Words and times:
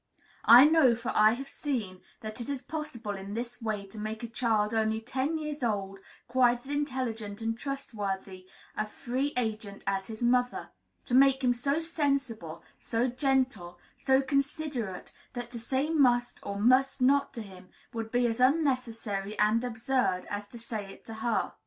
I 0.45 0.65
know, 0.65 0.95
for 0.95 1.11
I 1.13 1.33
have 1.33 1.47
seen, 1.47 2.01
that 2.21 2.41
it 2.41 2.49
is 2.49 2.63
possible 2.63 3.11
in 3.11 3.35
this 3.35 3.61
way 3.61 3.85
to 3.85 3.99
make 3.99 4.23
a 4.23 4.27
child 4.27 4.73
only 4.73 4.99
ten 4.99 5.37
years 5.37 5.61
old 5.61 5.99
quite 6.27 6.65
as 6.65 6.71
intelligent 6.71 7.39
and 7.39 7.55
trustworthy 7.55 8.47
a 8.75 8.87
free 8.87 9.31
agent 9.37 9.83
as 9.85 10.07
his 10.07 10.23
mother; 10.23 10.71
to 11.05 11.13
make 11.13 11.43
him 11.43 11.53
so 11.53 11.79
sensible, 11.79 12.63
so 12.79 13.09
gentle, 13.09 13.77
so 13.95 14.23
considerate 14.23 15.13
that 15.33 15.51
to 15.51 15.59
say 15.59 15.91
"must" 15.91 16.39
or 16.41 16.57
"must 16.59 16.99
not" 17.03 17.31
to 17.35 17.43
him 17.43 17.69
would 17.93 18.09
be 18.09 18.25
as 18.25 18.39
unnecessary 18.39 19.37
and 19.37 19.63
absurd 19.63 20.25
as 20.31 20.47
to 20.47 20.57
say 20.57 20.91
it 20.91 21.05
to 21.05 21.13
her. 21.21 21.53